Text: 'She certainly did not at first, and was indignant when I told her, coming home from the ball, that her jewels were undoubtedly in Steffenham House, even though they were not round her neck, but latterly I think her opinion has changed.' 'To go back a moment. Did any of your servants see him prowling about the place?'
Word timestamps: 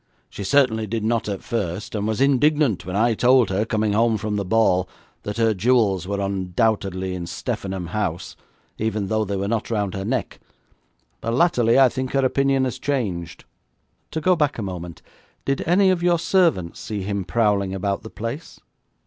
'She 0.31 0.43
certainly 0.43 0.87
did 0.87 1.03
not 1.03 1.29
at 1.29 1.43
first, 1.43 1.93
and 1.93 2.07
was 2.07 2.19
indignant 2.19 2.87
when 2.87 2.95
I 2.95 3.13
told 3.13 3.51
her, 3.51 3.65
coming 3.65 3.93
home 3.93 4.17
from 4.17 4.35
the 4.35 4.43
ball, 4.43 4.89
that 5.21 5.37
her 5.37 5.53
jewels 5.53 6.07
were 6.07 6.19
undoubtedly 6.19 7.13
in 7.13 7.27
Steffenham 7.27 7.89
House, 7.89 8.35
even 8.79 9.09
though 9.09 9.23
they 9.23 9.35
were 9.35 9.47
not 9.47 9.69
round 9.69 9.93
her 9.93 10.03
neck, 10.03 10.39
but 11.19 11.35
latterly 11.35 11.77
I 11.77 11.87
think 11.87 12.13
her 12.13 12.25
opinion 12.25 12.63
has 12.63 12.79
changed.' 12.79 13.45
'To 14.09 14.21
go 14.21 14.35
back 14.35 14.57
a 14.57 14.63
moment. 14.63 15.03
Did 15.45 15.61
any 15.67 15.91
of 15.91 16.01
your 16.01 16.17
servants 16.17 16.79
see 16.79 17.03
him 17.03 17.23
prowling 17.23 17.75
about 17.75 18.01
the 18.01 18.09
place?' 18.09 18.59